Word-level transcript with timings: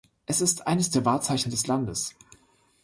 Es 0.25 0.41
ist 0.41 0.65
eines 0.65 0.89
der 0.89 1.05
Wahrzeichen 1.05 1.51
des 1.51 1.67
Landes. 1.67 2.15